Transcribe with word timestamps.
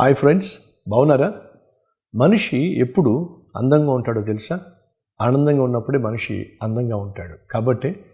Hi 0.00 0.14
friends 0.14 0.52
బాగున్నారా 0.88 1.34
మనిషి 2.14 2.78
ఎప్పుడు 2.78 3.42
అందంగా 3.56 3.92
ఉంటాడో 3.92 4.22
తెలుసా? 4.22 4.60
ఆనందంగా 5.20 5.62
ఉన్నప్పుడే 5.62 5.98
మనిషి 5.98 6.52
అందంగా 6.62 6.96
ఉంటాడు. 6.96 7.34
కాబట్టి 7.50 8.04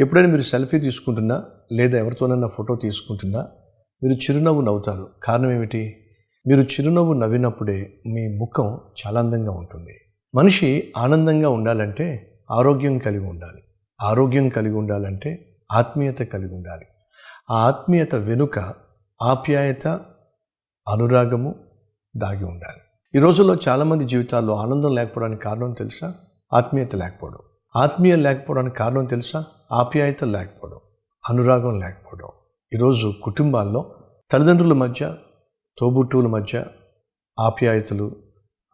ఎప్పుడైనా 0.00 0.28
మీరు 0.28 0.42
సెల్ఫీ 0.42 0.78
తీసుకుంటున్నా 0.78 1.44
లేదా 1.72 1.98
ఎవరితోనైనా 1.98 2.46
ఫోటో 2.46 2.74
తీసుకుంటున్నా 2.74 3.46
మీరు 4.02 4.14
చిరునవ్వు 4.14 4.60
నవ్వుతారు. 4.60 5.08
కారణం 5.22 5.50
ఏమిటి? 5.50 5.96
మీరు 6.46 6.60
చిరునవ్వు 6.60 7.12
నవ్వినప్పుడే 7.12 7.92
మీ 8.06 8.36
ముఖం 8.38 8.80
చాలా 9.06 9.20
అందంగా 9.20 9.52
ఉంటుంది. 9.52 9.94
మనిషి 10.34 10.92
ఆనందంగా 10.96 11.48
ఉండాలంటే 11.48 12.38
ఆరోగ్యం 12.50 12.98
కలిగి 12.98 13.28
ఉండాలి. 13.28 13.62
ఆరోగ్యం 14.02 14.48
కలిగి 14.48 14.74
ఉండాలంటే 14.74 15.56
ఆత్మీయత 15.72 16.18
కలిగి 16.18 16.54
ఉండాలి. 16.54 16.84
ఆ 17.50 17.66
ఆత్మీయత 17.66 18.14
వెనుక 18.14 18.74
ఆప్యాయత 19.22 20.00
అనురాగము 20.88 21.54
దాగి 22.16 22.44
ఉండాలి. 22.44 22.80
ఈ 23.14 23.18
రోజుల్లో 23.18 23.56
చాలామంది 23.68 24.04
జీవితాల్లో 24.04 24.56
ఆనందం 24.56 24.94
లేకపోవడానికి 24.94 25.42
కారణం 25.42 25.72
తెలుసా? 25.72 26.14
ఆత్మీయత 26.52 26.94
లేకపోవడం. 26.94 27.38
ఆత్మీయ 27.76 28.16
లేకపోవడానికి 28.16 28.76
కారణం 28.76 29.04
తెలుసా? 29.04 29.44
ఆప్యాయత 29.72 30.24
లేకపోవడం. 30.24 30.78
అనురాగం 31.30 31.80
లేకపోవడం. 31.80 32.28
ఈరోజు 32.74 33.14
కుటుంబాల్లో 33.22 33.94
తల్లిదండ్రుల 34.30 34.72
మధ్య 34.72 35.14
తోబుట్టువుల 35.78 36.26
మధ్య 36.26 36.64
ఆప్యాయతలు 37.40 38.16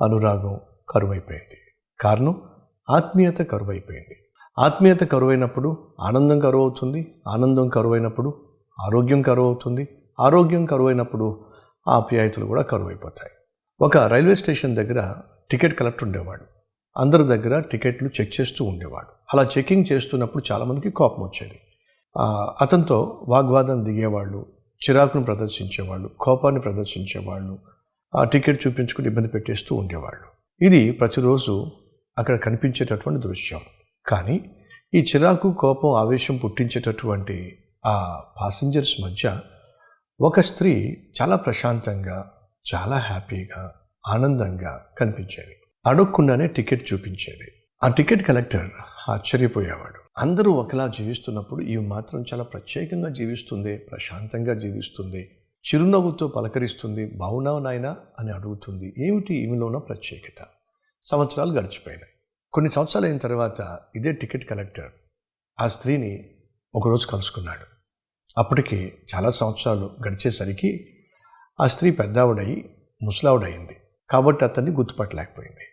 అనురాగం 0.04 0.60
కరువైపోయింది. 0.88 1.56
కారణం? 2.01 2.42
ఆత్మీయత 2.90 3.38
కరువైపోయింది. 3.38 4.16
ఆత్మీయత 4.59 5.01
కరువైనప్పుడు 5.01 5.76
ఆనందం 6.01 6.38
కరువు 6.38 6.62
అవుతుంది 6.62 7.23
ఆనందం 7.28 7.68
కరువైనప్పుడు 7.68 8.34
ఆరోగ్యం 8.80 9.23
కరువు 9.23 9.46
అవుతుంది 9.46 9.88
ఆరోగ్యం 10.21 10.66
కరువైనప్పుడు 10.66 11.54
ఆ 11.88 11.96
ఆప్యాయతలు 11.96 12.45
కూడా 12.45 12.63
కరువైపోతాయి. 12.63 13.30
ఒక 13.80 13.96
రైల్వే 13.96 14.35
స్టేషన్ 14.35 14.77
దగ్గర 14.77 15.15
టికెట్ 15.51 15.79
కలెక్టర్ 15.79 16.04
ఉండేవాడు. 16.04 16.45
అందరి 16.96 17.23
దగ్గర 17.23 17.60
టికెట్లు 17.60 18.10
చెక్ 18.21 18.40
చేస్తూ 18.40 18.65
ఉండేవాడు. 18.65 19.07
అలా 19.35 19.49
చెకింగ్ 19.59 19.85
చేస్తున్నప్పుడు 19.93 20.45
చాలామందికి 20.52 20.90
కోపం 20.90 21.23
వచ్చేది. 21.23 21.60
అతనితో 22.60 23.27
వాగ్వాదం 23.29 23.85
దిగేవాళ్ళు 23.85 24.46
చిరాకును 24.85 25.24
ప్రదర్శించేవాళ్ళు 25.24 26.10
కోపాన్ని 26.21 26.60
ప్రదర్శించేవాళ్ళు 26.60 27.59
ఆ 28.16 28.24
టికెట్ 28.24 28.66
చూపించుకుని 28.66 29.09
ఇబ్బంది 29.09 29.29
పెట్టేస్తూ 29.29 29.77
ఉండేవాళ్ళు. 29.77 30.27
ఇది 30.65 30.90
ప్రతిరోజు 30.90 31.66
అక్కడ 32.18 32.40
కనిపించేటటువంటి 32.40 33.29
దృశ్యం. 33.29 33.60
కానీ 34.07 34.51
ఈ 34.95 35.01
చిరాకు 35.02 35.52
కోపం 35.52 35.90
ఆవేశం 35.90 36.37
పుట్టించేటటువంటి 36.37 37.59
ఆ 37.87 38.23
పాసింజర్స్ 38.40 38.96
మధ్య 39.05 39.38
ఒక 40.20 40.40
స్త్రీ 40.40 40.96
చాలా 41.23 41.37
ప్రశాంతంగా 41.37 42.32
చాలా 42.74 42.98
హ్యాపీగా 42.98 43.74
ఆనందంగా 44.09 44.87
కనిపించేది. 44.98 45.56
అడుక్కుండానే 45.87 46.46
టికెట్ 46.46 46.93
చూపించేది. 46.93 47.52
ఆ 47.84 47.88
టికెట్ 47.88 48.26
కలెక్టర్ 48.26 48.71
ఆశ్చర్యపోయేవాడు. 49.09 50.01
అందరూ 50.18 50.52
ఒకలా 50.52 50.87
జీవిస్తున్నప్పుడు 50.87 51.62
ఇవి 51.62 51.87
మాత్రం 51.87 52.24
చాలా 52.32 52.45
ప్రత్యేకంగా 52.45 53.09
జీవిస్తుంది 53.09 53.79
ప్రశాంతంగా 53.79 54.54
జీవిస్తుంది 54.54 55.30
చిరునవ్వుతో 55.74 56.28
పలకరిస్తుంది 56.28 57.06
బాగున్నావు 57.06 57.59
నాయనా? 57.59 57.96
అని 58.21 58.32
అడుగుతుంది. 58.32 58.95
ఏమిటి 58.99 59.34
ఈమెలో 59.34 59.66
ఉన్న 59.66 59.78
ప్రత్యేకత? 59.78 60.46
సంవత్సరాలు 61.02 61.52
గడిచిపోయినాయి. 61.52 62.12
కొన్ని 62.52 62.71
సంవత్సరాలు 62.71 63.06
అయిన 63.06 63.18
తర్వాత 63.18 63.78
ఇదే 63.96 64.12
టికెట్ 64.12 64.50
కలెక్టర్ 64.50 64.91
ఆ 65.60 65.66
స్త్రీని 65.66 66.31
ఒకరోజు 66.75 67.06
కలుసుకున్నాడు. 67.06 67.74
అప్పటికి 68.38 68.93
చాలా 69.15 69.31
సంవత్సరాలు 69.31 69.91
గడిచేసరికి 70.09 70.99
ఆ 71.60 71.66
స్త్రీ 71.66 71.91
పెద్దావిడై 71.91 72.65
ముసలావిడయింది. 73.03 73.77
కాబట్టి 74.11 74.45
అతన్ని 74.45 74.71
గుర్తుపట్టలేకపోయింది. 74.71 75.65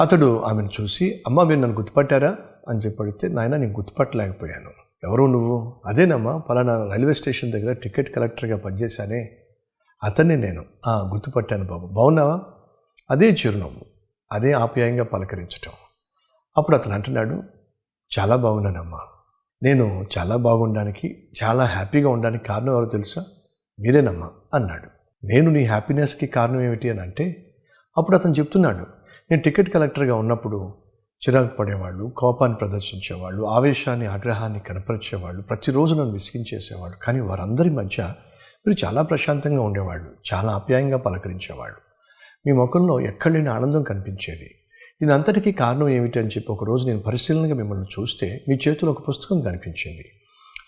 అతడు 0.00 0.42
ఆమెను 0.42 0.70
చూసి 0.80 1.22
అమ్మ 1.26 1.42
మీరు 1.42 1.60
నన్ను 1.60 1.76
గుర్తుపట్టారా? 1.76 2.36
అని 2.68 2.78
చెప్పి 2.78 3.02
అడిగితే 3.02 3.28
నాయన 3.28 3.56
నేను 3.56 3.72
గుర్తుపట్టలేకపోయాను. 3.72 4.70
ఎవరు 5.04 5.26
నువ్వు? 5.26 5.82
అదేనమ్మా 5.86 6.38
పలానా 6.38 6.84
రైల్వే 6.84 7.12
స్టేషన్ 7.12 7.52
దగ్గర 7.52 7.72
టికెట్ 7.72 8.16
కలెక్టర్గా 8.16 8.56
పనిచేశానే. 8.56 9.30
అతన్ని 10.04 10.36
నేను 10.36 10.64
గుర్తుపట్టాను 10.88 11.64
బాబు. 11.64 11.86
బాగున్నావా 11.86 12.40
అదే 13.10 13.30
చిరునవ్వు. 13.30 13.84
అదే 14.32 14.52
ఆప్యాయంగా 14.52 15.04
పలకరించటం. 15.04 15.72
అప్పుడు 16.56 16.76
అతను 16.76 16.94
అంటున్నాడు 16.94 17.42
చాలా 18.18 18.36
బాగున్నానమ్మా. 18.36 19.00
నేను 19.62 20.06
చాలా 20.18 20.36
బాగుండడానికి 20.36 21.28
చాలా 21.44 21.64
హ్యాపీగా 21.64 22.08
ఉండడానికి 22.08 22.44
కారణం 22.44 22.72
ఎవరో 22.72 22.86
తెలుసా? 22.86 23.24
మీరేనమ్మా 23.80 24.30
అన్నాడు. 24.54 24.88
నేను 25.26 25.50
నీ 25.50 25.64
హ్యాపీనెస్కి 25.64 26.26
కారణం 26.26 26.60
ఏమిటి 26.60 26.90
అని 26.90 27.00
అంటే 27.00 27.54
అప్పుడు 27.98 28.16
అతను 28.16 28.32
చెప్తున్నాడు 28.32 28.86
నేను 29.30 29.42
టికెట్ 29.42 29.70
కలెక్టర్గా 29.70 30.14
ఉన్నప్పుడు 30.14 30.74
చిరాకు 31.18 31.56
పడేవాళ్ళు 31.56 32.12
కోపాన్ని 32.16 32.58
ప్రదర్శించేవాళ్ళు 32.58 33.44
ఆవేశాన్ని 33.44 34.06
ఆగ్రహాన్ని 34.06 34.60
కనపరిచేవాళ్ళు 34.60 35.42
ప్రతిరోజు 35.42 35.94
నన్ను 35.94 36.12
విసిగించేసేవాళ్ళు 36.12 36.96
కానీ 36.96 37.20
వారందరి 37.20 37.70
మధ్య 37.70 38.14
మీరు 38.66 38.86
చాలా 38.86 39.02
ప్రశాంతంగా 39.02 39.62
ఉండేవాళ్ళు 39.62 40.10
చాలా 40.34 40.52
ఆప్యాయంగా 40.52 40.96
పలకరించేవాళ్ళు. 40.96 41.76
మీ 42.46 42.52
ముఖంలో 42.52 43.00
ఎక్కడ 43.00 43.32
లేని 43.32 43.48
ఆనందం 43.48 43.82
కనిపించేది. 43.82 44.54
దీని 45.02 45.12
అంతటికీ 45.12 45.52
కారణం 45.52 45.88
ఏమిటి 45.88 46.18
అని 46.18 46.28
చెప్పి 46.28 46.52
ఒకరోజు 46.52 46.86
నేను 46.86 47.00
పరిశీలనగా 47.00 47.54
మిమ్మల్ని 47.54 47.84
చూస్తే 47.84 48.44
మీ 48.48 48.58
చేతిలో 48.68 48.90
ఒక 48.90 49.08
పుస్తకం 49.08 49.40
కనిపించింది. 49.40 50.04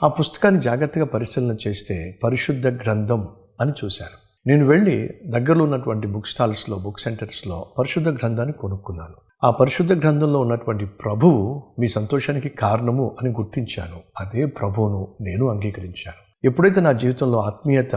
ఆ 0.03 0.09
పుస్తకాన్ని 0.09 0.61
జాగ్రత్తగా 0.61 1.05
పరిశీలన 1.05 1.57
చేస్తే 1.69 2.19
పరిశుద్ధ 2.25 2.67
గ్రంథం 2.67 3.29
అని 3.61 3.73
చూశాను. 3.85 4.31
నేను 4.47 4.67
వెళ్ళి 4.67 5.09
దగ్గరలో 5.27 5.65
ఉన్నటువంటి 5.65 6.07
బుక్ 6.07 6.27
స్టాల్స్లో 6.27 6.79
బుక్ 6.79 7.01
సెంటర్స్లో 7.01 7.67
పరిశుద్ధ 7.79 8.09
గ్రంథాన్ని 8.09 8.53
కొనుక్కున్నాను. 8.53 9.15
ఆ 9.45 9.51
పరిశుద్ధ 9.51 9.93
గ్రంథంలో 9.93 10.41
ఉన్నటువంటి 10.41 10.87
ప్రభువు 10.87 11.63
మీ 11.79 11.89
సంతోషానికి 11.89 12.49
కారణము 12.49 13.17
అని 13.23 13.31
గుర్తించాను. 13.31 14.01
అదే 14.21 14.47
ప్రభువును 14.47 15.17
నేను 15.21 15.49
అంగీకరించాను. 15.49 16.47
ఎప్పుడైతే 16.47 16.81
నా 16.81 16.93
జీవితంలో 16.93 17.41
ఆత్మీయత 17.41 17.95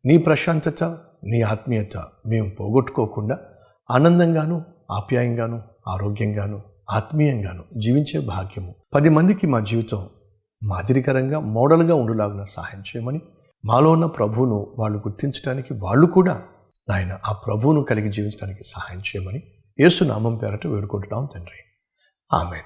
నీ 0.06 0.18
ప్రశాంతత 0.18 0.84
నీ 1.24 1.40
ఆత్మీయత 1.40 1.96
మేము 2.26 2.50
పోగొట్టుకోకుండా 2.50 3.38
ఆనందంగాను 3.90 4.64
ఆప్యాయంగాను 4.90 5.62
ఆరోగ్యంగాను 5.88 6.62
ఆత్మీయంగాను 6.90 7.64
జీవించే 7.80 8.20
భాగ్యము. 8.20 8.74
పది 8.94 9.08
మందికి 9.08 9.46
మా 9.46 9.60
జీవితం 9.60 10.08
మాదిరికరంగా 10.62 11.40
మోడల్గా 11.40 11.94
ఉండులాగున 11.94 12.44
సహాయం 12.44 12.82
చేయమని 12.82 13.20
మాలో 13.64 13.90
ఉన్న 13.90 14.06
ప్రభువును 14.06 14.74
వాళ్ళు 14.78 14.98
గుర్తించడానికి 14.98 15.74
వాళ్ళు 15.74 16.06
కూడా 16.06 16.42
నాయన 16.88 17.18
ఆ 17.26 17.32
ప్రభువును 17.32 17.82
కలిగి 17.82 18.12
జీవించడానికి 18.12 18.64
సహాయం 18.64 19.00
చేయమని 19.00 19.42
యేసునామం 19.80 20.36
పేరట 20.36 20.66
వేడుకుంటున్నాం 20.66 21.28
తండ్రి. 21.34 21.58
ఆమె 22.36 22.58